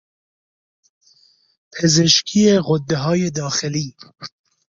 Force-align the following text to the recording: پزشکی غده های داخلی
پزشکی 1.75 2.59
غده 2.67 2.97
های 3.03 3.29
داخلی 3.29 3.95